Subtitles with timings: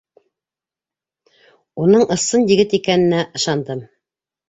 [1.85, 3.89] Уның ысын егет икәненә ышандым.